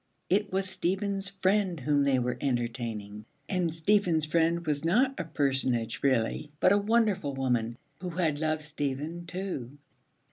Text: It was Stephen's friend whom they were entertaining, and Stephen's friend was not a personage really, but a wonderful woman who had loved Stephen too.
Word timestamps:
It 0.31 0.51
was 0.51 0.67
Stephen's 0.67 1.29
friend 1.29 1.79
whom 1.79 2.03
they 2.05 2.17
were 2.17 2.39
entertaining, 2.41 3.25
and 3.47 3.71
Stephen's 3.71 4.25
friend 4.25 4.65
was 4.65 4.83
not 4.83 5.19
a 5.19 5.23
personage 5.23 6.01
really, 6.01 6.49
but 6.59 6.71
a 6.71 6.77
wonderful 6.79 7.33
woman 7.35 7.77
who 7.99 8.09
had 8.09 8.39
loved 8.39 8.63
Stephen 8.63 9.27
too. 9.27 9.77